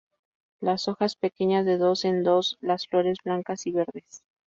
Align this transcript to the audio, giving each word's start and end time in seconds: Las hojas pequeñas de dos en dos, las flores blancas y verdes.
Las 0.61 0.87
hojas 0.87 1.15
pequeñas 1.15 1.63
de 1.67 1.77
dos 1.77 2.05
en 2.05 2.23
dos, 2.23 2.57
las 2.59 2.87
flores 2.87 3.19
blancas 3.23 3.67
y 3.67 3.71
verdes. 3.71 4.23